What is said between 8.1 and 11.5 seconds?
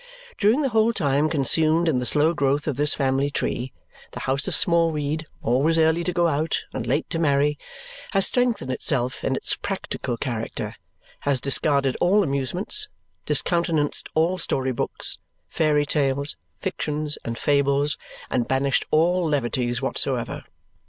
strengthened itself in its practical character, has